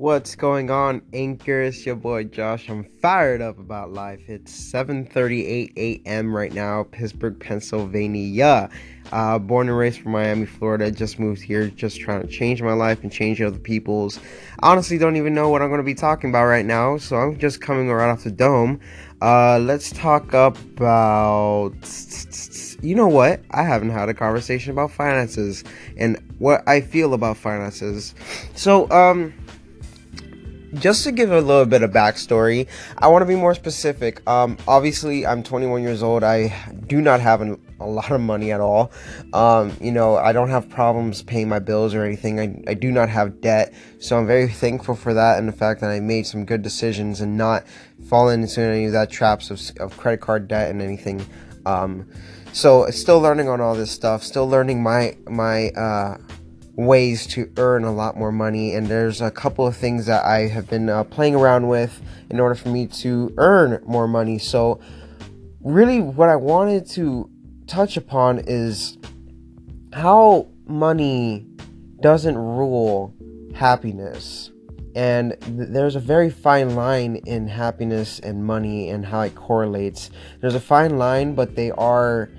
What's 0.00 0.34
going 0.34 0.70
on, 0.70 1.02
Anchor? 1.12 1.60
It's 1.60 1.84
your 1.84 1.94
boy 1.94 2.24
Josh. 2.24 2.70
I'm 2.70 2.84
fired 3.02 3.42
up 3.42 3.58
about 3.58 3.92
life. 3.92 4.22
It's 4.28 4.50
7:38 4.50 5.74
a.m. 5.76 6.34
right 6.34 6.54
now, 6.54 6.84
Pittsburgh, 6.84 7.38
Pennsylvania. 7.38 8.70
Uh, 9.12 9.38
born 9.38 9.68
and 9.68 9.76
raised 9.76 10.00
from 10.00 10.12
Miami, 10.12 10.46
Florida. 10.46 10.90
Just 10.90 11.18
moved 11.18 11.42
here, 11.42 11.68
just 11.68 12.00
trying 12.00 12.22
to 12.22 12.28
change 12.28 12.62
my 12.62 12.72
life 12.72 13.02
and 13.02 13.12
change 13.12 13.42
other 13.42 13.58
people's. 13.58 14.18
Honestly, 14.60 14.96
don't 14.96 15.16
even 15.16 15.34
know 15.34 15.50
what 15.50 15.60
I'm 15.60 15.68
going 15.68 15.80
to 15.80 15.84
be 15.84 15.92
talking 15.92 16.30
about 16.30 16.46
right 16.46 16.64
now, 16.64 16.96
so 16.96 17.16
I'm 17.16 17.38
just 17.38 17.60
coming 17.60 17.90
right 17.90 18.08
off 18.10 18.24
the 18.24 18.30
dome. 18.30 18.80
Uh, 19.20 19.58
let's 19.58 19.90
talk 19.92 20.32
about. 20.32 21.74
You 22.80 22.94
know 22.94 23.08
what? 23.08 23.42
I 23.50 23.64
haven't 23.64 23.90
had 23.90 24.08
a 24.08 24.14
conversation 24.14 24.72
about 24.72 24.92
finances 24.92 25.62
and 25.98 26.16
what 26.38 26.66
I 26.66 26.80
feel 26.80 27.12
about 27.12 27.36
finances. 27.36 28.14
So, 28.54 28.90
um 28.90 29.34
just 30.74 31.04
to 31.04 31.12
give 31.12 31.32
a 31.32 31.40
little 31.40 31.66
bit 31.66 31.82
of 31.82 31.90
backstory, 31.90 32.66
I 32.98 33.08
want 33.08 33.22
to 33.22 33.26
be 33.26 33.34
more 33.34 33.54
specific. 33.54 34.26
Um, 34.28 34.56
obviously, 34.68 35.26
I'm 35.26 35.42
21 35.42 35.82
years 35.82 36.02
old. 36.02 36.22
I 36.22 36.54
do 36.86 37.00
not 37.00 37.20
have 37.20 37.40
an, 37.40 37.60
a 37.80 37.86
lot 37.86 38.10
of 38.10 38.20
money 38.20 38.52
at 38.52 38.60
all. 38.60 38.92
Um, 39.32 39.76
you 39.80 39.92
know, 39.92 40.16
I 40.16 40.32
don't 40.32 40.50
have 40.50 40.68
problems 40.68 41.22
paying 41.22 41.48
my 41.48 41.58
bills 41.58 41.94
or 41.94 42.04
anything. 42.04 42.38
I, 42.38 42.70
I 42.70 42.74
do 42.74 42.90
not 42.90 43.08
have 43.08 43.40
debt. 43.40 43.74
So 43.98 44.18
I'm 44.18 44.26
very 44.26 44.48
thankful 44.48 44.94
for 44.94 45.14
that 45.14 45.38
and 45.38 45.48
the 45.48 45.52
fact 45.52 45.80
that 45.80 45.90
I 45.90 46.00
made 46.00 46.26
some 46.26 46.44
good 46.44 46.62
decisions 46.62 47.20
and 47.20 47.36
not 47.36 47.64
fallen 48.08 48.42
into 48.42 48.60
any 48.60 48.86
of 48.86 48.92
that 48.92 49.10
traps 49.10 49.50
of, 49.50 49.60
of 49.80 49.96
credit 49.96 50.20
card 50.20 50.48
debt 50.48 50.70
and 50.70 50.80
anything. 50.80 51.24
Um, 51.66 52.08
so 52.52 52.88
still 52.90 53.20
learning 53.20 53.48
on 53.48 53.60
all 53.60 53.74
this 53.74 53.90
stuff. 53.90 54.22
Still 54.22 54.48
learning 54.48 54.82
my 54.82 55.16
my 55.28 55.68
uh, 55.70 56.18
ways 56.76 57.26
to 57.26 57.50
earn 57.56 57.84
a 57.84 57.92
lot 57.92 58.16
more 58.16 58.32
money 58.32 58.74
and 58.74 58.86
there's 58.86 59.20
a 59.20 59.30
couple 59.30 59.66
of 59.66 59.76
things 59.76 60.06
that 60.06 60.24
i 60.24 60.46
have 60.46 60.68
been 60.68 60.88
uh, 60.88 61.04
playing 61.04 61.34
around 61.34 61.68
with 61.68 62.00
in 62.30 62.38
order 62.38 62.54
for 62.54 62.68
me 62.68 62.86
to 62.86 63.34
earn 63.36 63.82
more 63.84 64.08
money. 64.08 64.38
So 64.38 64.80
really 65.60 66.00
what 66.00 66.28
i 66.28 66.36
wanted 66.36 66.86
to 66.90 67.28
touch 67.66 67.96
upon 67.96 68.38
is 68.46 68.96
how 69.92 70.48
money 70.66 71.46
doesn't 72.00 72.38
rule 72.38 73.14
happiness. 73.54 74.50
And 74.96 75.36
th- 75.40 75.68
there's 75.70 75.94
a 75.94 76.00
very 76.00 76.30
fine 76.30 76.74
line 76.74 77.16
in 77.26 77.46
happiness 77.46 78.18
and 78.20 78.44
money 78.44 78.88
and 78.88 79.04
how 79.04 79.20
it 79.20 79.34
correlates. 79.34 80.10
There's 80.40 80.54
a 80.54 80.60
fine 80.60 80.98
line 80.98 81.34
but 81.34 81.56
they 81.56 81.70
are 81.72 82.30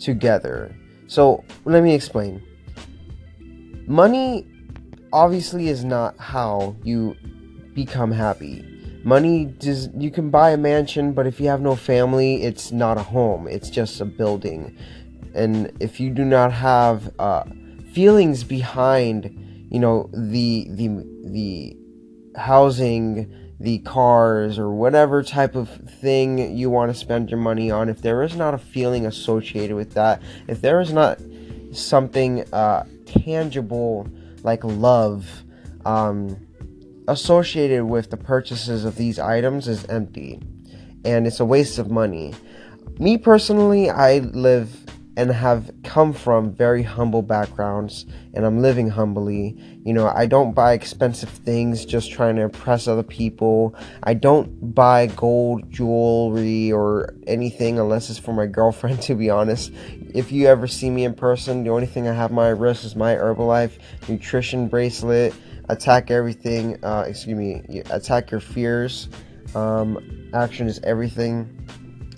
together. 0.00 0.74
So 1.06 1.44
let 1.64 1.82
me 1.82 1.94
explain 1.94 2.42
money 3.86 4.46
obviously 5.12 5.68
is 5.68 5.84
not 5.84 6.18
how 6.18 6.76
you 6.82 7.16
become 7.74 8.10
happy. 8.10 8.64
Money 9.04 9.44
does 9.44 9.88
you 9.96 10.10
can 10.10 10.30
buy 10.30 10.50
a 10.50 10.56
mansion, 10.56 11.12
but 11.12 11.26
if 11.26 11.38
you 11.38 11.48
have 11.48 11.60
no 11.60 11.76
family, 11.76 12.42
it's 12.42 12.72
not 12.72 12.96
a 12.96 13.02
home. 13.02 13.46
It's 13.46 13.68
just 13.68 14.00
a 14.00 14.04
building. 14.04 14.76
And 15.34 15.72
if 15.80 16.00
you 16.00 16.10
do 16.10 16.24
not 16.24 16.52
have 16.52 17.12
uh, 17.18 17.44
feelings 17.92 18.44
behind, 18.44 19.30
you 19.70 19.78
know, 19.78 20.08
the 20.12 20.66
the 20.70 20.88
the 21.24 21.76
housing, 22.36 23.32
the 23.60 23.78
cars, 23.80 24.58
or 24.58 24.70
whatever 24.70 25.22
type 25.22 25.54
of 25.54 25.68
thing 26.00 26.56
you 26.56 26.70
want 26.70 26.90
to 26.90 26.98
spend 26.98 27.28
your 27.28 27.40
money 27.40 27.70
on, 27.70 27.90
if 27.90 28.00
there 28.00 28.22
is 28.22 28.36
not 28.36 28.54
a 28.54 28.58
feeling 28.58 29.04
associated 29.04 29.76
with 29.76 29.92
that, 29.94 30.22
if 30.48 30.62
there 30.62 30.80
is 30.80 30.92
not 30.94 31.20
something 31.72 32.42
uh, 32.54 32.84
tangible 33.22 34.08
like 34.42 34.62
love 34.64 35.44
um, 35.84 36.36
associated 37.08 37.84
with 37.84 38.10
the 38.10 38.16
purchases 38.16 38.84
of 38.84 38.96
these 38.96 39.18
items 39.18 39.68
is 39.68 39.84
empty 39.86 40.40
and 41.04 41.26
it's 41.26 41.40
a 41.40 41.44
waste 41.44 41.78
of 41.78 41.90
money. 41.90 42.34
Me 42.98 43.18
personally, 43.18 43.90
I 43.90 44.18
live 44.18 44.83
and 45.16 45.30
have 45.30 45.70
come 45.84 46.12
from 46.12 46.52
very 46.52 46.82
humble 46.82 47.22
backgrounds 47.22 48.04
and 48.32 48.44
I'm 48.44 48.60
living 48.60 48.88
humbly. 48.88 49.56
You 49.84 49.92
know, 49.92 50.08
I 50.08 50.26
don't 50.26 50.54
buy 50.54 50.72
expensive 50.72 51.28
things 51.28 51.84
just 51.84 52.10
trying 52.10 52.36
to 52.36 52.42
impress 52.42 52.88
other 52.88 53.04
people. 53.04 53.76
I 54.02 54.14
don't 54.14 54.74
buy 54.74 55.06
gold 55.06 55.70
jewelry 55.70 56.72
or 56.72 57.14
anything 57.26 57.78
unless 57.78 58.10
it's 58.10 58.18
for 58.18 58.32
my 58.32 58.46
girlfriend 58.46 59.02
to 59.02 59.14
be 59.14 59.30
honest. 59.30 59.72
If 60.14 60.32
you 60.32 60.46
ever 60.48 60.66
see 60.66 60.90
me 60.90 61.04
in 61.04 61.14
person, 61.14 61.62
the 61.62 61.70
only 61.70 61.86
thing 61.86 62.08
I 62.08 62.12
have 62.12 62.32
my 62.32 62.48
wrist 62.48 62.84
is 62.84 62.96
my 62.96 63.14
Herbalife 63.14 63.78
nutrition 64.08 64.68
bracelet. 64.68 65.34
Attack 65.68 66.10
everything, 66.10 66.84
uh, 66.84 67.04
excuse 67.06 67.38
me, 67.38 67.82
attack 67.90 68.30
your 68.30 68.40
fears. 68.40 69.08
Um, 69.54 70.30
action 70.34 70.66
is 70.66 70.78
everything 70.82 71.48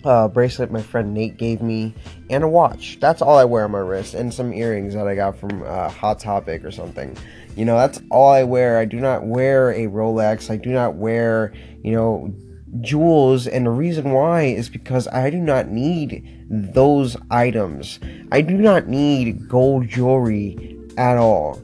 uh, 0.07 0.29
bracelet 0.29 0.71
my 0.71 0.81
friend 0.81 1.13
Nate 1.13 1.37
gave 1.37 1.61
me, 1.61 1.95
and 2.31 2.45
a 2.45 2.49
watch. 2.49 2.99
That's 3.01 3.21
all 3.21 3.37
I 3.37 3.45
wear 3.45 3.65
on 3.65 3.73
my 3.73 3.79
wrist, 3.79 4.15
and 4.15 4.33
some 4.33 4.53
earrings 4.53 4.95
that 4.95 5.09
I 5.09 5.15
got 5.15 5.37
from 5.37 5.63
uh, 5.63 5.89
Hot 5.89 6.21
Topic 6.21 6.65
or 6.65 6.71
something. 6.71 7.17
You 7.57 7.65
know, 7.65 7.77
that's 7.77 8.01
all 8.11 8.31
I 8.31 8.45
wear. 8.45 8.79
I 8.79 8.85
do 8.85 9.01
not 9.01 9.25
wear 9.25 9.71
a 9.71 9.87
Rolex. 9.87 10.51
I 10.51 10.57
do 10.57 10.71
not 10.71 10.95
wear, 10.95 11.53
you 11.83 11.93
know, 11.93 12.33
jewels. 12.81 13.47
And 13.47 13.67
the 13.67 13.71
reason 13.71 14.13
why 14.13 14.43
is 14.43 14.69
because 14.69 15.09
I 15.09 15.31
do 15.31 15.39
not 15.39 15.69
need 15.69 16.47
those 16.49 17.17
items. 17.31 17.99
I 18.31 18.43
do 18.43 18.57
not 18.57 18.87
need 18.87 19.49
gold 19.49 19.89
jewelry 19.89 20.79
at 20.99 21.17
all. 21.17 21.61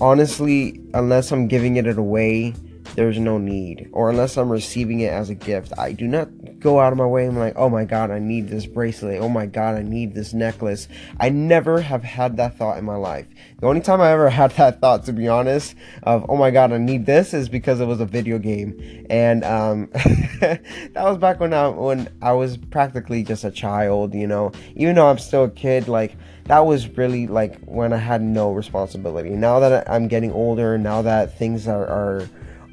Honestly, 0.00 0.80
unless 0.94 1.32
I'm 1.32 1.48
giving 1.48 1.76
it 1.76 1.96
away 1.96 2.54
there's 2.98 3.20
no 3.20 3.38
need. 3.38 3.88
Or 3.92 4.10
unless 4.10 4.36
I'm 4.36 4.50
receiving 4.50 4.98
it 4.98 5.12
as 5.12 5.30
a 5.30 5.34
gift, 5.36 5.72
I 5.78 5.92
do 5.92 6.08
not 6.08 6.58
go 6.58 6.80
out 6.80 6.90
of 6.92 6.98
my 6.98 7.06
way 7.06 7.28
I'm 7.28 7.38
like, 7.38 7.52
oh 7.54 7.68
my 7.68 7.84
god, 7.84 8.10
I 8.10 8.18
need 8.18 8.48
this 8.48 8.66
bracelet. 8.66 9.20
Oh 9.20 9.28
my 9.28 9.46
god, 9.46 9.76
I 9.76 9.82
need 9.82 10.16
this 10.16 10.34
necklace. 10.34 10.88
I 11.20 11.28
never 11.28 11.80
have 11.80 12.02
had 12.02 12.38
that 12.38 12.58
thought 12.58 12.76
in 12.76 12.84
my 12.84 12.96
life. 12.96 13.28
The 13.60 13.68
only 13.68 13.82
time 13.82 14.00
I 14.00 14.10
ever 14.10 14.28
had 14.28 14.50
that 14.56 14.80
thought, 14.80 15.04
to 15.04 15.12
be 15.12 15.28
honest, 15.28 15.76
of 16.02 16.26
oh 16.28 16.36
my 16.36 16.50
god, 16.50 16.72
I 16.72 16.78
need 16.78 17.06
this, 17.06 17.32
is 17.34 17.48
because 17.48 17.80
it 17.80 17.84
was 17.84 18.00
a 18.00 18.04
video 18.04 18.36
game, 18.40 19.06
and 19.08 19.44
um, 19.44 19.90
that 20.40 20.60
was 20.96 21.18
back 21.18 21.38
when 21.38 21.54
I 21.54 21.68
when 21.68 22.08
I 22.20 22.32
was 22.32 22.56
practically 22.56 23.22
just 23.22 23.44
a 23.44 23.52
child. 23.52 24.12
You 24.12 24.26
know, 24.26 24.50
even 24.74 24.96
though 24.96 25.06
I'm 25.06 25.18
still 25.18 25.44
a 25.44 25.50
kid, 25.50 25.86
like 25.86 26.16
that 26.46 26.66
was 26.66 26.88
really 26.88 27.28
like 27.28 27.60
when 27.60 27.92
I 27.92 27.98
had 27.98 28.22
no 28.22 28.50
responsibility. 28.50 29.30
Now 29.30 29.60
that 29.60 29.88
I'm 29.88 30.08
getting 30.08 30.32
older, 30.32 30.76
now 30.78 31.02
that 31.02 31.38
things 31.38 31.68
are, 31.68 31.86
are 31.86 32.28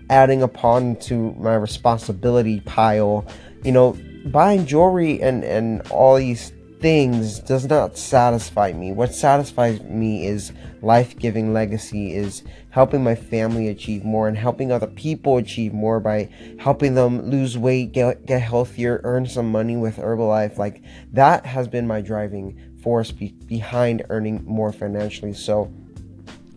adding 0.09 0.41
upon 0.41 0.95
to 0.97 1.33
my 1.33 1.55
responsibility 1.55 2.59
pile. 2.61 3.25
You 3.63 3.71
know, 3.71 3.97
buying 4.25 4.65
jewelry 4.65 5.21
and, 5.21 5.43
and 5.43 5.81
all 5.89 6.15
these 6.15 6.51
things 6.79 7.39
does 7.39 7.65
not 7.65 7.97
satisfy 7.97 8.71
me. 8.73 8.91
What 8.91 9.13
satisfies 9.13 9.81
me 9.81 10.27
is 10.27 10.51
life 10.81 11.17
giving 11.17 11.53
legacy, 11.53 12.13
is 12.13 12.43
helping 12.69 13.03
my 13.03 13.15
family 13.15 13.69
achieve 13.69 14.03
more 14.03 14.27
and 14.27 14.37
helping 14.37 14.71
other 14.71 14.87
people 14.87 15.37
achieve 15.37 15.73
more 15.73 15.99
by 15.99 16.29
helping 16.59 16.93
them 16.93 17.29
lose 17.29 17.57
weight, 17.57 17.91
get, 17.91 18.25
get 18.25 18.41
healthier, 18.41 19.01
earn 19.03 19.25
some 19.25 19.51
money 19.51 19.77
with 19.77 19.97
Herbalife. 19.97 20.57
Like 20.57 20.83
that 21.13 21.45
has 21.45 21.67
been 21.67 21.87
my 21.87 22.01
driving 22.01 22.59
force 22.83 23.11
be- 23.11 23.33
behind 23.47 24.05
earning 24.09 24.43
more 24.45 24.71
financially. 24.71 25.33
So, 25.33 25.73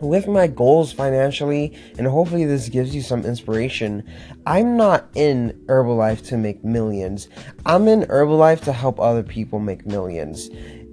with 0.01 0.29
my 0.29 0.47
goals 0.47 0.93
financially, 0.93 1.77
and 1.99 2.07
hopefully 2.07 2.45
this 2.45 2.69
gives 2.69 2.95
you 2.95 3.03
some 3.03 3.25
inspiration. 3.25 4.03
I'm 4.47 4.77
not 4.77 5.09
in 5.15 5.61
Herbalife 5.67 6.27
to 6.29 6.37
make 6.37 6.65
millions. 6.65 7.29
I'm 7.67 7.89
in 7.89 8.03
Herbalife 8.03 8.61
to 8.63 8.73
help 8.73 9.01
other 9.01 9.23
people 9.23 9.59
make 9.59 9.87
millions. 9.87 10.51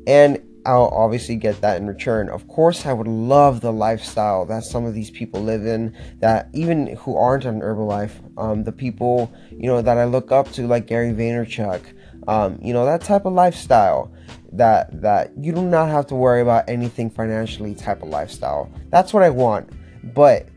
And 0.08 0.42
I'll 0.66 0.88
obviously 0.88 1.36
get 1.36 1.62
that 1.62 1.78
in 1.78 1.86
return. 1.86 2.28
Of 2.30 2.48
course, 2.48 2.88
I 2.88 2.94
would 2.94 3.08
love 3.08 3.62
the 3.62 3.72
lifestyle 3.72 4.46
that 4.48 4.64
some 4.64 4.86
of 4.86 4.96
these 4.96 5.12
people 5.12 5.42
live 5.42 5.66
in, 5.66 5.96
that 6.20 6.50
even 6.54 6.96
who 6.96 7.16
aren't 7.16 7.46
on 7.46 7.60
Herbalife, 7.60 8.14
um, 8.38 8.64
the 8.64 8.72
people, 8.72 9.32
you 9.52 9.68
know, 9.68 9.82
that 9.84 9.98
I 9.98 10.06
look 10.06 10.32
up 10.32 10.52
to, 10.54 10.66
like 10.66 10.88
Gary 10.88 11.12
Vaynerchuk, 11.12 11.84
um, 12.28 12.60
you 12.62 12.74
know, 12.74 12.86
that 12.86 13.02
type 13.02 13.26
of 13.26 13.34
lifestyle 13.34 14.12
that 14.54 15.02
that 15.02 15.32
you 15.38 15.52
do 15.52 15.62
not 15.62 15.90
have 15.90 16.08
to 16.08 16.16
worry 16.16 16.42
about 16.42 16.68
anything 16.70 17.10
financially 17.10 17.76
type 17.76 18.02
of 18.02 18.10
lifestyle. 18.10 18.72
That's 18.90 19.14
what 19.14 19.24
I 19.24 19.30
want. 19.30 19.70
But 20.14 20.48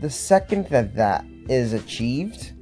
the 0.00 0.10
second 0.10 0.68
that 0.68 0.94
that 0.94 1.24
is 1.48 1.72
achieved, 1.72 2.52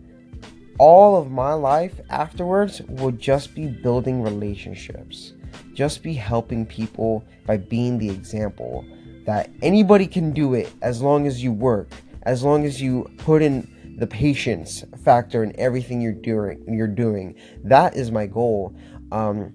all 0.78 1.16
of 1.16 1.30
my 1.30 1.52
life 1.52 2.00
afterwards 2.10 2.80
would 2.82 3.18
just 3.18 3.54
be 3.54 3.66
building 3.66 4.22
relationships. 4.22 5.34
Just 5.74 6.02
be 6.02 6.14
helping 6.14 6.66
people 6.66 7.24
by 7.46 7.56
being 7.56 7.98
the 7.98 8.10
example 8.10 8.84
that 9.26 9.50
anybody 9.62 10.06
can 10.06 10.32
do 10.32 10.54
it 10.54 10.72
as 10.82 11.02
long 11.02 11.26
as 11.26 11.42
you 11.42 11.52
work, 11.52 11.90
as 12.22 12.42
long 12.42 12.64
as 12.64 12.80
you 12.80 13.10
put 13.18 13.42
in 13.42 13.68
the 13.98 14.06
patience 14.06 14.84
factor 15.04 15.42
in 15.42 15.58
everything 15.58 16.00
you're 16.00 16.12
doing 16.12 16.64
you're 16.68 16.86
doing. 16.86 17.34
That 17.64 17.96
is 17.96 18.10
my 18.10 18.26
goal. 18.26 18.74
Um, 19.10 19.52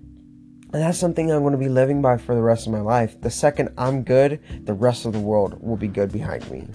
and 0.74 0.82
that's 0.82 0.98
something 0.98 1.32
I'm 1.32 1.42
going 1.42 1.54
to 1.54 1.58
be 1.60 1.70
living 1.70 2.02
by 2.02 2.18
for 2.18 2.34
the 2.34 2.42
rest 2.42 2.66
of 2.66 2.74
my 2.74 2.82
life. 2.82 3.22
The 3.22 3.30
second 3.30 3.70
I'm 3.78 4.04
good, 4.04 4.40
the 4.66 4.74
rest 4.74 5.06
of 5.06 5.14
the 5.14 5.20
world 5.20 5.62
will 5.62 5.78
be 5.78 5.88
good 5.88 6.12
behind 6.12 6.50
me. 6.50 6.68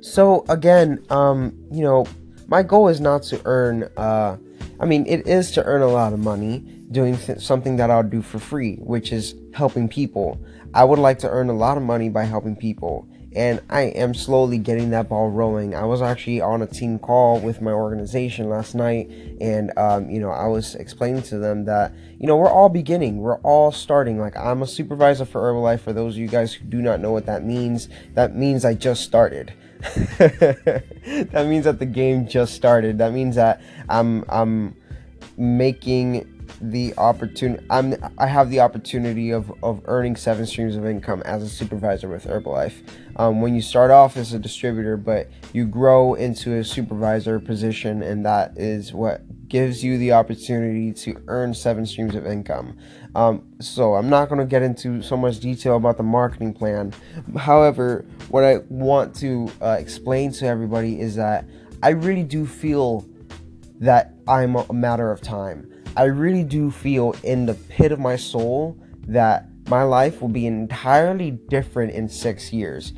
So 0.00 0.44
again, 0.48 1.04
um, 1.10 1.56
you 1.72 1.82
know, 1.82 2.06
my 2.46 2.62
goal 2.62 2.88
is 2.88 3.00
not 3.00 3.24
to 3.24 3.40
earn. 3.44 3.90
Uh, 3.96 4.36
I 4.78 4.86
mean, 4.86 5.04
it 5.06 5.26
is 5.26 5.50
to 5.52 5.64
earn 5.64 5.82
a 5.82 5.88
lot 5.88 6.12
of 6.12 6.20
money 6.20 6.60
doing 6.92 7.16
th- 7.16 7.40
something 7.40 7.76
that 7.76 7.90
I'll 7.90 8.02
do 8.02 8.22
for 8.22 8.38
free, 8.38 8.76
which 8.76 9.12
is 9.12 9.34
helping 9.52 9.88
people. 9.88 10.40
I 10.74 10.84
would 10.84 10.98
like 10.98 11.18
to 11.20 11.28
earn 11.28 11.48
a 11.48 11.54
lot 11.54 11.76
of 11.76 11.82
money 11.82 12.08
by 12.08 12.24
helping 12.24 12.54
people 12.54 13.08
and 13.34 13.60
I 13.68 13.82
am 13.82 14.14
slowly 14.14 14.58
getting 14.58 14.90
that 14.90 15.08
ball 15.08 15.30
rolling. 15.30 15.74
I 15.74 15.84
was 15.84 16.00
actually 16.00 16.40
on 16.40 16.62
a 16.62 16.66
team 16.66 16.98
call 16.98 17.40
with 17.40 17.60
my 17.60 17.72
organization 17.72 18.48
last 18.48 18.74
night, 18.74 19.10
and 19.40 19.76
um, 19.76 20.08
you 20.08 20.20
know, 20.20 20.30
I 20.30 20.46
was 20.46 20.74
explaining 20.76 21.22
to 21.24 21.38
them 21.38 21.64
that 21.64 21.92
you 22.18 22.26
know 22.26 22.36
we're 22.36 22.50
all 22.50 22.68
beginning, 22.68 23.18
we're 23.18 23.38
all 23.38 23.72
starting. 23.72 24.18
Like 24.18 24.36
I'm 24.36 24.62
a 24.62 24.66
supervisor 24.66 25.24
for 25.24 25.40
Herbalife. 25.40 25.80
For 25.80 25.92
those 25.92 26.14
of 26.14 26.18
you 26.18 26.28
guys 26.28 26.54
who 26.54 26.64
do 26.64 26.80
not 26.80 27.00
know 27.00 27.12
what 27.12 27.26
that 27.26 27.44
means, 27.44 27.88
that 28.14 28.36
means 28.36 28.64
I 28.64 28.74
just 28.74 29.02
started. 29.02 29.52
that 30.18 31.46
means 31.46 31.64
that 31.64 31.78
the 31.78 31.86
game 31.86 32.26
just 32.26 32.54
started. 32.54 32.98
That 32.98 33.12
means 33.12 33.36
that 33.36 33.60
I'm 33.88 34.24
I'm 34.28 34.76
making 35.36 36.33
the 36.70 36.94
opportunity 36.96 37.64
I'm 37.68 37.94
I 38.16 38.26
have 38.26 38.48
the 38.48 38.60
opportunity 38.60 39.30
of, 39.30 39.52
of 39.62 39.82
earning 39.84 40.16
seven 40.16 40.46
streams 40.46 40.76
of 40.76 40.86
income 40.86 41.22
as 41.24 41.42
a 41.42 41.48
supervisor 41.48 42.08
with 42.08 42.24
Herbalife. 42.24 42.74
Um, 43.16 43.40
when 43.40 43.54
you 43.54 43.62
start 43.62 43.90
off 43.90 44.16
as 44.16 44.32
a 44.32 44.38
distributor, 44.38 44.96
but 44.96 45.30
you 45.52 45.66
grow 45.66 46.14
into 46.14 46.54
a 46.54 46.64
supervisor 46.64 47.38
position, 47.38 48.02
and 48.02 48.24
that 48.24 48.56
is 48.56 48.92
what 48.92 49.22
gives 49.48 49.84
you 49.84 49.98
the 49.98 50.12
opportunity 50.12 50.92
to 50.92 51.22
earn 51.28 51.54
seven 51.54 51.84
streams 51.86 52.14
of 52.14 52.26
income. 52.26 52.76
Um, 53.14 53.46
so 53.60 53.94
I'm 53.94 54.08
not 54.08 54.28
going 54.28 54.40
to 54.40 54.46
get 54.46 54.62
into 54.62 55.02
so 55.02 55.16
much 55.16 55.38
detail 55.40 55.76
about 55.76 55.96
the 55.96 56.02
marketing 56.02 56.54
plan. 56.54 56.92
However, 57.36 58.04
what 58.30 58.42
I 58.42 58.58
want 58.68 59.14
to 59.16 59.50
uh, 59.60 59.76
explain 59.78 60.32
to 60.32 60.46
everybody 60.46 61.00
is 61.00 61.14
that 61.16 61.44
I 61.82 61.90
really 61.90 62.24
do 62.24 62.46
feel 62.46 63.06
that 63.80 64.14
I'm 64.26 64.56
a 64.56 64.72
matter 64.72 65.12
of 65.12 65.20
time. 65.20 65.70
I 65.96 66.04
really 66.04 66.42
do 66.42 66.72
feel 66.72 67.14
in 67.22 67.46
the 67.46 67.54
pit 67.54 67.92
of 67.92 68.00
my 68.00 68.16
soul 68.16 68.76
that 69.06 69.46
my 69.68 69.84
life 69.84 70.20
will 70.20 70.28
be 70.28 70.44
entirely 70.44 71.30
different 71.30 71.92
in 71.92 72.08
six 72.08 72.52
years 72.52 72.92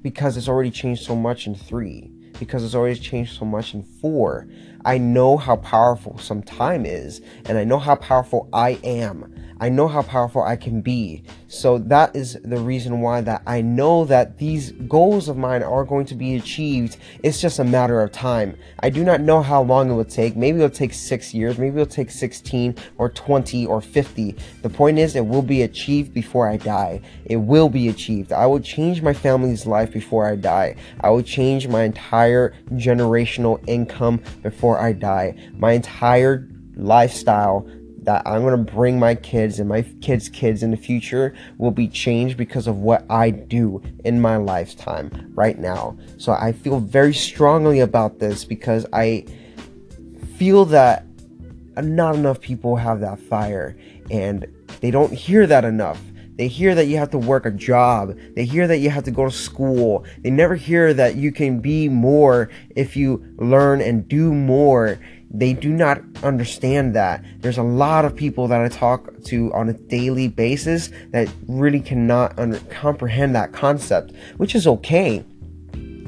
because 0.00 0.38
it's 0.38 0.48
already 0.48 0.70
changed 0.70 1.02
so 1.04 1.14
much 1.14 1.46
in 1.46 1.54
three, 1.54 2.10
because 2.38 2.64
it's 2.64 2.74
already 2.74 2.98
changed 2.98 3.38
so 3.38 3.44
much 3.44 3.74
in 3.74 3.82
four. 3.82 4.48
I 4.86 4.96
know 4.96 5.36
how 5.36 5.56
powerful 5.56 6.16
some 6.16 6.42
time 6.42 6.86
is, 6.86 7.20
and 7.44 7.58
I 7.58 7.64
know 7.64 7.78
how 7.78 7.96
powerful 7.96 8.48
I 8.54 8.78
am. 8.84 9.34
I 9.60 9.68
know 9.68 9.88
how 9.88 10.02
powerful 10.02 10.42
I 10.42 10.56
can 10.56 10.80
be. 10.80 11.22
So 11.48 11.78
that 11.78 12.14
is 12.16 12.38
the 12.44 12.58
reason 12.58 13.00
why 13.00 13.20
that 13.22 13.42
I 13.46 13.60
know 13.60 14.04
that 14.06 14.38
these 14.38 14.72
goals 14.72 15.28
of 15.28 15.36
mine 15.36 15.62
are 15.62 15.84
going 15.84 16.06
to 16.06 16.14
be 16.14 16.34
achieved. 16.34 16.96
It's 17.22 17.40
just 17.40 17.58
a 17.58 17.64
matter 17.64 18.00
of 18.00 18.12
time. 18.12 18.56
I 18.80 18.90
do 18.90 19.04
not 19.04 19.20
know 19.20 19.42
how 19.42 19.62
long 19.62 19.90
it 19.90 19.94
will 19.94 20.04
take. 20.04 20.36
Maybe 20.36 20.58
it'll 20.58 20.70
take 20.70 20.92
6 20.92 21.34
years, 21.34 21.58
maybe 21.58 21.80
it'll 21.80 21.92
take 21.92 22.10
16 22.10 22.74
or 22.98 23.08
20 23.08 23.66
or 23.66 23.80
50. 23.80 24.36
The 24.62 24.70
point 24.70 24.98
is 24.98 25.14
it 25.14 25.26
will 25.26 25.42
be 25.42 25.62
achieved 25.62 26.12
before 26.12 26.48
I 26.48 26.56
die. 26.56 27.00
It 27.24 27.36
will 27.36 27.68
be 27.68 27.88
achieved. 27.88 28.32
I 28.32 28.46
will 28.46 28.60
change 28.60 29.02
my 29.02 29.12
family's 29.12 29.66
life 29.66 29.92
before 29.92 30.26
I 30.26 30.36
die. 30.36 30.76
I 31.00 31.10
will 31.10 31.22
change 31.22 31.68
my 31.68 31.84
entire 31.84 32.54
generational 32.72 33.62
income 33.68 34.22
before 34.42 34.80
I 34.80 34.92
die. 34.92 35.36
My 35.56 35.72
entire 35.72 36.48
lifestyle 36.76 37.68
that 38.04 38.22
I'm 38.26 38.42
going 38.42 38.64
to 38.64 38.72
bring 38.72 38.98
my 38.98 39.14
kids 39.14 39.58
and 39.58 39.68
my 39.68 39.82
kids' 40.00 40.28
kids 40.28 40.62
in 40.62 40.70
the 40.70 40.76
future 40.76 41.34
will 41.58 41.70
be 41.70 41.88
changed 41.88 42.36
because 42.36 42.66
of 42.66 42.78
what 42.78 43.04
I 43.10 43.30
do 43.30 43.82
in 44.04 44.20
my 44.20 44.36
lifetime 44.36 45.32
right 45.34 45.58
now. 45.58 45.96
So 46.18 46.32
I 46.32 46.52
feel 46.52 46.80
very 46.80 47.14
strongly 47.14 47.80
about 47.80 48.18
this 48.18 48.44
because 48.44 48.86
I 48.92 49.24
feel 50.36 50.64
that 50.66 51.06
not 51.76 52.14
enough 52.14 52.40
people 52.40 52.76
have 52.76 53.00
that 53.00 53.18
fire 53.18 53.76
and 54.10 54.46
they 54.80 54.90
don't 54.90 55.12
hear 55.12 55.46
that 55.46 55.64
enough. 55.64 56.00
They 56.36 56.48
hear 56.48 56.74
that 56.74 56.86
you 56.86 56.96
have 56.98 57.10
to 57.10 57.18
work 57.18 57.46
a 57.46 57.50
job. 57.50 58.18
They 58.34 58.44
hear 58.44 58.66
that 58.66 58.78
you 58.78 58.90
have 58.90 59.04
to 59.04 59.12
go 59.12 59.24
to 59.24 59.30
school. 59.30 60.04
They 60.22 60.30
never 60.30 60.56
hear 60.56 60.92
that 60.92 61.14
you 61.14 61.30
can 61.30 61.60
be 61.60 61.88
more 61.88 62.50
if 62.74 62.96
you 62.96 63.24
learn 63.36 63.80
and 63.80 64.08
do 64.08 64.34
more 64.34 64.98
they 65.34 65.52
do 65.52 65.70
not 65.70 66.00
understand 66.22 66.94
that. 66.94 67.24
There's 67.40 67.58
a 67.58 67.62
lot 67.62 68.04
of 68.04 68.14
people 68.14 68.46
that 68.48 68.60
I 68.60 68.68
talk 68.68 69.10
to 69.24 69.52
on 69.52 69.68
a 69.68 69.72
daily 69.72 70.28
basis 70.28 70.90
that 71.10 71.28
really 71.48 71.80
cannot 71.80 72.38
under- 72.38 72.60
comprehend 72.70 73.34
that 73.34 73.52
concept, 73.52 74.12
which 74.36 74.54
is 74.54 74.66
okay 74.66 75.24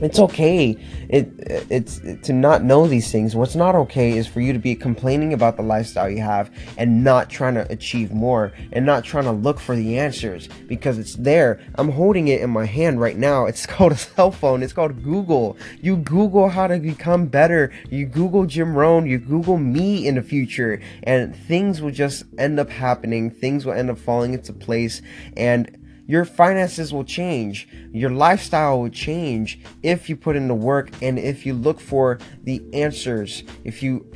it's 0.03 0.19
okay. 0.19 0.77
It 1.09 1.33
it's 1.71 2.01
to 2.27 2.33
not 2.33 2.63
know 2.63 2.87
these 2.87 3.11
things. 3.11 3.35
What's 3.35 3.55
not 3.55 3.75
okay 3.75 4.17
is 4.17 4.27
for 4.27 4.41
you 4.41 4.53
to 4.53 4.59
be 4.59 4.75
complaining 4.75 5.33
about 5.33 5.57
the 5.57 5.63
lifestyle 5.63 6.11
you 6.11 6.21
have 6.21 6.51
and 6.77 7.03
not 7.03 7.31
trying 7.31 7.55
to 7.55 7.71
achieve 7.73 8.13
more 8.13 8.53
and 8.73 8.85
not 8.85 9.05
trying 9.05 9.25
to 9.25 9.33
look 9.33 9.59
for 9.59 9.75
the 9.75 9.99
answers 9.99 10.49
because 10.67 10.99
it's 10.99 11.15
there. 11.15 11.61
I'm 11.77 11.91
holding 11.91 12.29
it 12.29 12.41
in 12.41 12.51
my 12.51 12.67
hand 12.67 13.01
right 13.01 13.17
now. 13.17 13.47
It's 13.47 13.67
called 13.77 13.93
a 13.93 13.97
cell 13.97 14.31
phone. 14.31 14.63
It's 14.63 14.73
called 14.73 15.03
google. 15.03 15.57
You 15.81 15.97
google 15.97 16.49
how 16.49 16.67
to 16.67 16.79
become 16.79 17.27
better. 17.27 17.73
You 17.91 18.07
google 18.07 18.47
jim 18.47 18.75
rohn. 18.77 19.07
You 19.07 19.19
google 19.19 19.59
me 19.59 20.07
in 20.07 20.17
the 20.17 20.23
future. 20.23 20.81
And 21.05 21.35
things 21.35 21.81
will 21.81 21.91
just 21.91 22.25
end 22.39 22.61
up 22.61 22.71
happening. 22.71 23.31
Things 23.31 23.65
will 23.65 23.73
end 23.73 23.91
up 23.91 23.99
falling 23.99 24.35
into 24.35 24.53
place. 24.53 25.01
And 25.37 25.86
your 26.07 26.25
finances 26.25 26.93
will 26.93 27.05
change. 27.05 27.69
Your 27.93 28.11
lifestyle 28.11 28.81
will 28.81 28.91
change 28.91 29.59
if 29.83 30.09
you 30.09 30.17
put 30.17 30.37
in 30.37 30.49
the 30.49 30.55
work 30.55 30.91
and 31.03 31.19
if 31.19 31.45
you 31.45 31.55
look 31.55 31.81
for 31.81 32.19
the 32.45 32.63
answers. 32.73 33.43
If 33.65 33.83
you 33.83 34.07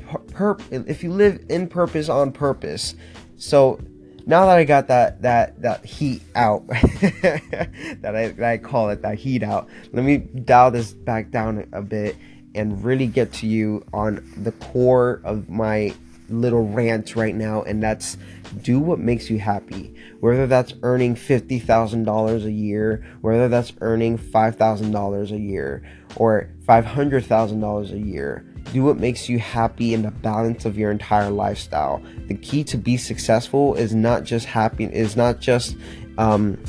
if 0.70 1.02
you 1.02 1.12
live 1.12 1.44
in 1.48 1.68
purpose 1.68 2.08
on 2.08 2.32
purpose. 2.32 2.94
So 3.36 3.80
now 4.26 4.46
that 4.46 4.58
I 4.58 4.64
got 4.64 4.88
that 4.88 5.22
that 5.22 5.60
that 5.62 5.84
heat 5.84 6.22
out, 6.34 6.66
that 6.68 8.02
I 8.04 8.28
that 8.28 8.42
I 8.42 8.58
call 8.58 8.90
it 8.90 9.02
that 9.02 9.18
heat 9.18 9.42
out, 9.42 9.68
let 9.92 10.04
me 10.04 10.18
dial 10.18 10.70
this 10.70 10.92
back 10.92 11.30
down 11.30 11.66
a 11.72 11.82
bit 11.82 12.16
and 12.54 12.82
really 12.84 13.06
get 13.06 13.32
to 13.32 13.46
you 13.46 13.84
on 13.92 14.24
the 14.36 14.52
core 14.52 15.20
of 15.24 15.48
my 15.48 15.94
little 16.30 16.66
rant 16.66 17.16
right 17.16 17.34
now, 17.34 17.62
and 17.62 17.82
that's 17.82 18.16
do 18.62 18.78
what 18.78 18.98
makes 18.98 19.30
you 19.30 19.38
happy. 19.38 19.94
Whether 20.20 20.46
that's 20.46 20.74
earning 20.82 21.14
$50,000 21.14 22.44
a 22.44 22.50
year, 22.50 23.04
whether 23.20 23.48
that's 23.48 23.72
earning 23.80 24.18
$5,000 24.18 25.30
a 25.30 25.38
year, 25.38 25.82
or 26.16 26.50
$500,000 26.66 27.92
a 27.92 27.98
year. 27.98 28.44
Do 28.72 28.84
what 28.84 28.98
makes 28.98 29.28
you 29.28 29.38
happy 29.38 29.94
in 29.94 30.02
the 30.02 30.10
balance 30.10 30.64
of 30.64 30.76
your 30.76 30.90
entire 30.90 31.30
lifestyle. 31.30 32.02
The 32.28 32.34
key 32.34 32.62
to 32.64 32.76
be 32.76 32.96
successful 32.96 33.74
is 33.74 33.94
not 33.94 34.24
just 34.24 34.46
happy, 34.46 34.84
is 34.84 35.16
not 35.16 35.40
just 35.40 35.76
um, 36.18 36.62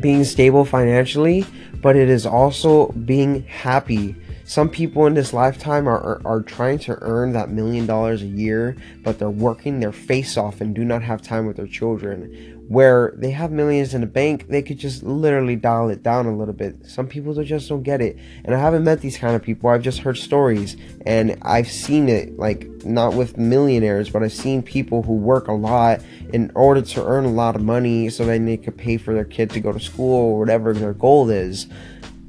being 0.00 0.24
stable 0.24 0.64
financially, 0.64 1.46
but 1.80 1.96
it 1.96 2.08
is 2.08 2.26
also 2.26 2.88
being 2.92 3.42
happy 3.44 4.16
some 4.46 4.68
people 4.68 5.06
in 5.06 5.14
this 5.14 5.32
lifetime 5.32 5.88
are, 5.88 5.98
are, 5.98 6.22
are 6.26 6.40
trying 6.42 6.78
to 6.80 6.98
earn 7.00 7.32
that 7.32 7.48
million 7.48 7.86
dollars 7.86 8.20
a 8.20 8.26
year, 8.26 8.76
but 9.02 9.18
they're 9.18 9.30
working 9.30 9.80
their 9.80 9.92
face 9.92 10.36
off 10.36 10.60
and 10.60 10.74
do 10.74 10.84
not 10.84 11.02
have 11.02 11.22
time 11.22 11.46
with 11.46 11.56
their 11.56 11.66
children. 11.66 12.60
Where 12.68 13.12
they 13.16 13.30
have 13.30 13.50
millions 13.50 13.94
in 13.94 14.02
the 14.02 14.06
bank, 14.06 14.48
they 14.48 14.62
could 14.62 14.78
just 14.78 15.02
literally 15.02 15.56
dial 15.56 15.88
it 15.88 16.02
down 16.02 16.26
a 16.26 16.36
little 16.36 16.54
bit. 16.54 16.86
Some 16.86 17.06
people 17.06 17.34
just 17.42 17.68
don't 17.68 17.82
get 17.82 18.00
it. 18.00 18.18
And 18.44 18.54
I 18.54 18.58
haven't 18.58 18.84
met 18.84 19.00
these 19.00 19.16
kind 19.16 19.34
of 19.34 19.42
people. 19.42 19.70
I've 19.70 19.82
just 19.82 20.00
heard 20.00 20.16
stories 20.16 20.76
and 21.06 21.38
I've 21.42 21.70
seen 21.70 22.08
it, 22.08 22.38
like, 22.38 22.66
not 22.84 23.14
with 23.14 23.38
millionaires, 23.38 24.10
but 24.10 24.22
I've 24.22 24.32
seen 24.32 24.62
people 24.62 25.02
who 25.02 25.14
work 25.14 25.48
a 25.48 25.52
lot 25.52 26.00
in 26.32 26.50
order 26.54 26.82
to 26.82 27.06
earn 27.06 27.24
a 27.24 27.30
lot 27.30 27.54
of 27.56 27.62
money 27.62 28.10
so 28.10 28.26
that 28.26 28.44
they 28.44 28.56
could 28.56 28.76
pay 28.76 28.98
for 28.98 29.14
their 29.14 29.24
kid 29.24 29.50
to 29.50 29.60
go 29.60 29.72
to 29.72 29.80
school 29.80 30.32
or 30.32 30.38
whatever 30.38 30.72
their 30.74 30.94
goal 30.94 31.30
is 31.30 31.66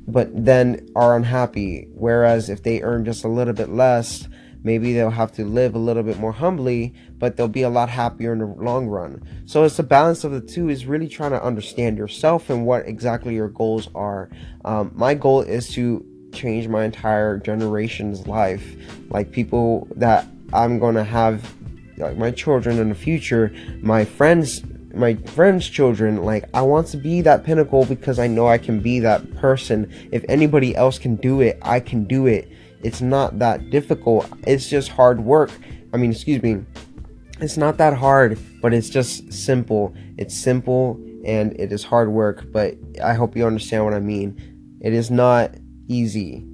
but 0.07 0.29
then 0.33 0.87
are 0.95 1.15
unhappy. 1.15 1.87
Whereas 1.93 2.49
if 2.49 2.63
they 2.63 2.81
earn 2.81 3.05
just 3.05 3.23
a 3.23 3.27
little 3.27 3.53
bit 3.53 3.69
less, 3.69 4.27
maybe 4.63 4.93
they'll 4.93 5.09
have 5.11 5.31
to 5.33 5.45
live 5.45 5.75
a 5.75 5.79
little 5.79 6.03
bit 6.03 6.19
more 6.19 6.31
humbly, 6.31 6.93
but 7.17 7.37
they'll 7.37 7.47
be 7.47 7.61
a 7.61 7.69
lot 7.69 7.89
happier 7.89 8.33
in 8.33 8.39
the 8.39 8.45
long 8.45 8.87
run. 8.87 9.21
So 9.45 9.63
it's 9.63 9.77
the 9.77 9.83
balance 9.83 10.23
of 10.23 10.31
the 10.31 10.41
two 10.41 10.69
is 10.69 10.85
really 10.85 11.07
trying 11.07 11.31
to 11.31 11.43
understand 11.43 11.97
yourself 11.97 12.49
and 12.49 12.65
what 12.65 12.87
exactly 12.87 13.35
your 13.35 13.49
goals 13.49 13.89
are. 13.95 14.29
Um, 14.63 14.91
my 14.95 15.13
goal 15.13 15.41
is 15.41 15.69
to 15.73 16.05
change 16.33 16.67
my 16.67 16.83
entire 16.83 17.37
generation's 17.37 18.27
life. 18.27 18.75
Like 19.09 19.31
people 19.31 19.87
that 19.95 20.27
I'm 20.53 20.79
gonna 20.79 21.03
have 21.03 21.55
like 21.97 22.17
my 22.17 22.31
children 22.31 22.77
in 22.77 22.89
the 22.89 22.95
future, 22.95 23.53
my 23.81 24.03
friends 24.03 24.61
my 24.95 25.15
friends' 25.15 25.69
children. 25.69 26.23
Like, 26.23 26.45
I 26.53 26.61
want 26.61 26.87
to 26.87 26.97
be 26.97 27.21
that 27.21 27.43
pinnacle 27.43 27.85
because 27.85 28.19
I 28.19 28.27
know 28.27 28.47
I 28.47 28.57
can 28.57 28.79
be 28.79 28.99
that 29.01 29.35
person. 29.35 29.91
If 30.11 30.23
anybody 30.29 30.75
else 30.75 30.97
can 30.97 31.15
do 31.15 31.41
it, 31.41 31.57
I 31.61 31.79
can 31.79 32.05
do 32.05 32.27
it. 32.27 32.49
It's 32.83 33.01
not 33.01 33.39
that 33.39 33.69
difficult. 33.69 34.29
It's 34.45 34.69
just 34.69 34.89
hard 34.89 35.19
work. 35.19 35.51
I 35.93 35.97
mean, 35.97 36.11
excuse 36.11 36.41
me. 36.41 36.63
It's 37.41 37.57
not 37.57 37.77
that 37.77 37.93
hard, 37.93 38.39
but 38.61 38.73
it's 38.73 38.89
just 38.89 39.33
simple. 39.33 39.93
It's 40.17 40.35
simple 40.35 40.99
and 41.25 41.59
it 41.59 41.71
is 41.71 41.83
hard 41.83 42.09
work, 42.11 42.45
but 42.51 42.75
I 43.03 43.13
hope 43.13 43.35
you 43.35 43.45
understand 43.45 43.83
what 43.83 43.93
I 43.93 43.99
mean. 43.99 44.77
It 44.81 44.93
is 44.93 45.09
not 45.09 45.55
easy. 45.87 46.45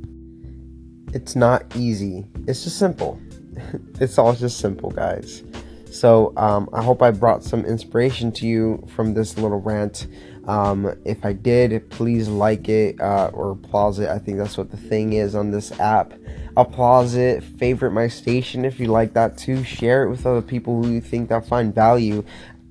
It's 1.14 1.36
not 1.36 1.76
easy. 1.76 2.26
It's 2.48 2.64
just 2.64 2.80
simple. 2.80 3.20
it's 4.00 4.18
all 4.18 4.34
just 4.34 4.60
simple, 4.60 4.90
guys. 4.90 5.44
So 5.92 6.32
um, 6.38 6.70
I 6.72 6.82
hope 6.82 7.02
I 7.02 7.12
brought 7.12 7.44
some 7.44 7.66
inspiration 7.66 8.32
to 8.34 8.48
you 8.48 8.88
from 8.96 9.14
this 9.14 9.38
little 9.38 9.60
rant. 9.60 10.08
Um, 10.48 10.96
if 11.06 11.26
I 11.26 11.34
did, 11.34 11.90
please 11.90 12.30
like 12.30 12.70
it 12.70 13.00
uh, 13.02 13.30
or 13.34 13.52
applause 13.52 14.00
it. 14.00 14.10
I 14.10 14.18
think 14.18 14.38
that's 14.38 14.58
what 14.58 14.72
the 14.72 14.78
thing 14.78 15.14
is 15.14 15.36
on 15.36 15.52
this 15.52 15.78
app. 15.80 16.14
Applause 16.56 17.16
it, 17.16 17.44
favorite 17.44 17.92
my 17.92 18.08
station 18.08 18.64
if 18.64 18.80
you 18.80 18.88
like 18.88 19.14
that 19.14 19.38
too. 19.38 19.66
Share 19.66 20.04
it 20.04 20.10
with 20.10 20.26
other 20.26 20.42
people 20.42 20.82
who 20.82 20.92
you 20.92 21.02
think 21.02 21.28
that 21.28 21.46
find 21.46 21.76
value. 21.76 22.24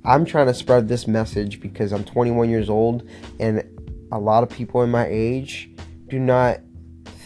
I'm 0.03 0.25
trying 0.25 0.47
to 0.47 0.55
spread 0.55 0.89
this 0.89 1.07
message 1.07 1.61
because 1.61 1.93
I'm 1.93 2.05
21 2.05 2.49
years 2.49 2.71
old 2.71 3.07
and 3.39 3.63
a 4.11 4.19
lot 4.19 4.43
of 4.43 4.49
people 4.49 4.83
in 4.83 4.91
my 4.91 5.07
age 5.07 5.71
do 6.09 6.19
not 6.19 6.61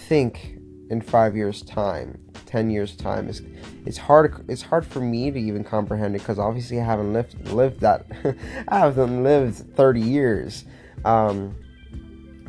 think 0.09 0.59
in 0.91 1.01
five 1.01 1.37
years' 1.37 1.63
time, 1.63 2.19
10 2.55 2.71
years' 2.71 2.95
time. 2.95 3.29
It's, 3.29 3.43
it's 3.85 3.99
hard. 3.99 4.45
It's 4.49 4.63
hard 4.63 4.87
for 4.87 5.01
me 5.01 5.29
to 5.33 5.41
even 5.41 5.65
comprehend 5.65 6.15
it 6.15 6.21
because 6.21 6.39
obviously 6.39 6.81
I 6.81 6.85
haven't 6.85 7.13
lived 7.13 7.49
lived 7.49 7.81
that. 7.81 8.07
I 8.69 8.79
haven't 8.79 9.25
lived 9.25 9.75
30 9.75 10.01
years. 10.01 10.65
Um, 11.05 11.57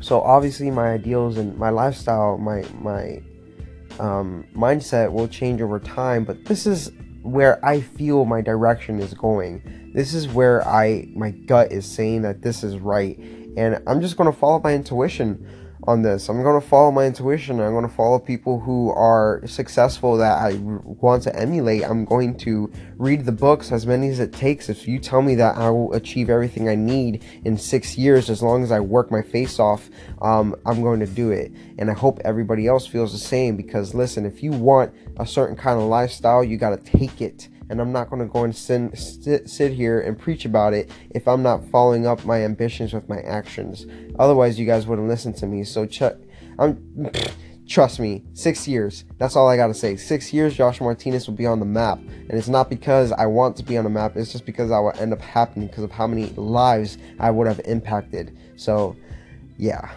so 0.01 0.21
obviously 0.21 0.69
my 0.69 0.91
ideals 0.91 1.39
and 1.39 1.57
my 1.57 1.71
lifestyle, 1.71 2.38
my 2.38 2.63
my 2.79 3.24
um, 4.00 4.45
mindset 4.53 5.12
will 5.12 5.27
change 5.27 5.59
over 5.59 5.79
time. 5.79 6.24
But 6.24 6.45
this 6.45 6.67
is 6.67 6.91
where 7.24 7.57
I 7.65 7.81
feel 7.81 8.25
my 8.25 8.41
direction 8.41 9.00
is 9.00 9.15
going. 9.15 9.91
This 9.95 10.13
is 10.13 10.27
where 10.27 10.67
I 10.67 11.07
my 11.15 11.31
gut 11.31 11.71
is 11.71 11.83
saying 11.83 12.21
that 12.21 12.43
this 12.43 12.63
is 12.63 12.77
right, 12.77 13.17
and 13.57 13.81
I'm 13.88 14.01
just 14.01 14.17
gonna 14.17 14.31
follow 14.31 14.62
my 14.63 14.75
intuition 14.75 15.64
on 15.87 16.01
this. 16.01 16.29
I'm 16.29 16.41
going 16.41 16.59
to 16.59 16.67
follow 16.67 16.91
my 16.91 17.05
intuition. 17.05 17.59
I'm 17.59 17.73
going 17.73 17.87
to 17.87 17.93
follow 17.93 18.19
people 18.19 18.59
who 18.59 18.91
are 18.91 19.41
successful 19.45 20.17
that 20.17 20.37
I 20.37 20.55
want 20.55 21.23
to 21.23 21.35
emulate. 21.35 21.83
I'm 21.83 22.05
going 22.05 22.37
to 22.39 22.71
read 22.97 23.25
the 23.25 23.31
books 23.31 23.71
as 23.71 23.85
many 23.85 24.09
as 24.09 24.19
it 24.19 24.33
takes. 24.33 24.69
If 24.69 24.87
you 24.87 24.99
tell 24.99 25.21
me 25.21 25.35
that 25.35 25.57
I 25.57 25.69
will 25.69 25.93
achieve 25.93 26.29
everything 26.29 26.69
I 26.69 26.75
need 26.75 27.23
in 27.43 27.57
six 27.57 27.97
years, 27.97 28.29
as 28.29 28.41
long 28.41 28.63
as 28.63 28.71
I 28.71 28.79
work 28.79 29.11
my 29.11 29.21
face 29.21 29.59
off, 29.59 29.89
um, 30.21 30.55
I'm 30.65 30.81
going 30.81 30.99
to 31.01 31.07
do 31.07 31.31
it. 31.31 31.51
And 31.77 31.89
I 31.89 31.93
hope 31.93 32.19
everybody 32.25 32.67
else 32.67 32.87
feels 32.87 33.11
the 33.11 33.19
same 33.19 33.55
because 33.55 33.93
listen, 33.93 34.25
if 34.25 34.41
you 34.41 34.51
want 34.51 34.93
a 35.17 35.25
certain 35.25 35.55
kind 35.55 35.79
of 35.79 35.87
lifestyle, 35.87 36.43
you 36.43 36.57
got 36.57 36.71
to 36.71 36.91
take 36.97 37.21
it 37.21 37.49
and 37.69 37.81
I'm 37.81 37.91
not 37.91 38.10
going 38.10 38.22
to 38.22 38.31
go 38.31 38.43
and 38.43 38.55
sit, 38.55 39.50
sit 39.50 39.74
here 39.74 40.00
and 40.00 40.17
preach 40.17 40.45
about 40.45 40.74
it 40.74 40.89
if 41.12 41.27
I'm 41.27 41.41
not 41.41 41.67
following 41.69 42.05
up 42.05 42.25
my 42.25 42.43
ambitions 42.43 42.93
with 42.93 43.10
my 43.10 43.19
actions. 43.22 43.86
Otherwise, 44.19 44.60
you 44.60 44.65
guys 44.65 44.86
wouldn't 44.86 45.07
listen 45.07 45.34
to 45.34 45.48
me. 45.48 45.63
So, 45.63 45.86
ch- 45.86 46.03
I'm, 46.60 47.10
trust 47.67 48.00
me, 48.00 48.24
six 48.34 48.67
years. 48.67 49.05
That's 49.17 49.36
all 49.36 49.50
I 49.50 49.57
got 49.57 49.67
to 49.67 49.74
say. 49.74 49.95
Six 49.95 50.31
years, 50.31 50.55
Josh 50.55 50.79
Martinez 50.79 51.27
will 51.27 51.36
be 51.36 51.48
on 51.48 51.60
the 51.60 51.65
map. 51.65 51.98
And 51.98 52.31
it's 52.31 52.48
not 52.48 52.69
because 52.69 53.12
I 53.12 53.25
want 53.25 53.57
to 53.57 53.63
be 53.63 53.77
on 53.77 53.84
the 53.84 53.89
map, 53.89 54.15
it's 54.15 54.31
just 54.31 54.45
because 54.45 54.72
I 54.72 54.79
will 54.79 54.93
end 54.98 55.13
up 55.13 55.22
happening 55.22 55.67
because 55.67 55.84
of 55.84 55.91
how 55.91 56.07
many 56.07 56.27
lives 56.36 56.98
I 57.19 57.31
would 57.31 57.48
have 57.48 57.62
impacted. 57.65 58.38
So, 58.57 58.95
yeah. 59.57 59.91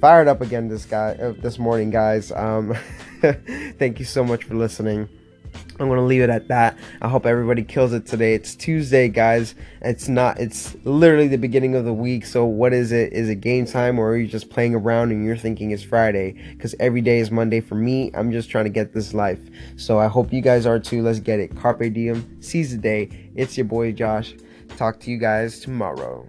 Fired 0.00 0.28
up 0.28 0.42
again 0.42 0.68
this 0.68 0.84
guy 0.84 1.12
uh, 1.12 1.32
this 1.40 1.58
morning, 1.58 1.90
guys. 1.90 2.30
Um, 2.32 2.76
thank 3.78 3.98
you 3.98 4.04
so 4.04 4.22
much 4.22 4.44
for 4.44 4.54
listening. 4.54 5.08
I'm 5.78 5.88
gonna 5.88 6.04
leave 6.04 6.22
it 6.22 6.30
at 6.30 6.48
that. 6.48 6.78
I 7.02 7.08
hope 7.08 7.26
everybody 7.26 7.62
kills 7.62 7.92
it 7.92 8.06
today. 8.06 8.34
It's 8.34 8.54
Tuesday, 8.54 9.08
guys. 9.08 9.54
It's 9.82 10.08
not. 10.08 10.38
It's 10.40 10.76
literally 10.84 11.28
the 11.28 11.36
beginning 11.36 11.74
of 11.74 11.84
the 11.84 11.92
week. 11.92 12.24
So 12.26 12.44
what 12.44 12.72
is 12.72 12.92
it? 12.92 13.12
Is 13.12 13.28
it 13.28 13.36
game 13.36 13.66
time, 13.66 13.98
or 13.98 14.10
are 14.10 14.16
you 14.16 14.26
just 14.26 14.50
playing 14.50 14.74
around 14.74 15.12
and 15.12 15.24
you're 15.24 15.36
thinking 15.36 15.70
it's 15.70 15.82
Friday? 15.82 16.32
Because 16.52 16.74
every 16.80 17.00
day 17.00 17.18
is 17.18 17.30
Monday 17.30 17.60
for 17.60 17.74
me. 17.74 18.10
I'm 18.14 18.32
just 18.32 18.50
trying 18.50 18.64
to 18.64 18.70
get 18.70 18.94
this 18.94 19.12
life. 19.12 19.40
So 19.76 19.98
I 19.98 20.06
hope 20.06 20.32
you 20.32 20.40
guys 20.40 20.66
are 20.66 20.78
too. 20.78 21.02
Let's 21.02 21.20
get 21.20 21.40
it. 21.40 21.56
Carpe 21.56 21.92
diem. 21.92 22.40
Seize 22.40 22.72
the 22.72 22.78
day. 22.78 23.30
It's 23.34 23.56
your 23.56 23.66
boy 23.66 23.92
Josh. 23.92 24.34
Talk 24.76 25.00
to 25.00 25.10
you 25.10 25.18
guys 25.18 25.60
tomorrow. 25.60 26.26